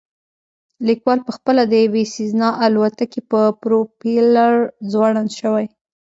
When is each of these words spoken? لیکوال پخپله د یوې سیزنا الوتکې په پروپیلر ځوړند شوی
لیکوال 0.87 1.19
پخپله 1.27 1.63
د 1.67 1.73
یوې 1.85 2.03
سیزنا 2.15 2.49
الوتکې 2.65 3.21
په 3.31 3.41
پروپیلر 3.61 4.53
ځوړند 4.91 5.29
شوی 5.39 5.65